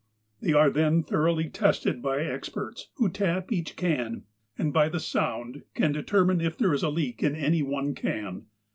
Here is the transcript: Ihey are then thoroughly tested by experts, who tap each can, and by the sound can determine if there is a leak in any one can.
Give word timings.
Ihey 0.41 0.55
are 0.55 0.71
then 0.71 1.03
thoroughly 1.03 1.47
tested 1.47 2.01
by 2.01 2.23
experts, 2.25 2.87
who 2.95 3.07
tap 3.07 3.51
each 3.51 3.75
can, 3.75 4.23
and 4.57 4.73
by 4.73 4.89
the 4.89 4.99
sound 4.99 5.61
can 5.75 5.91
determine 5.91 6.41
if 6.41 6.57
there 6.57 6.73
is 6.73 6.81
a 6.81 6.89
leak 6.89 7.21
in 7.21 7.35
any 7.35 7.61
one 7.61 7.93
can. 7.93 8.47